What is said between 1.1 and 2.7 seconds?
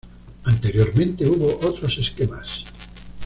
hubo otros esquemas.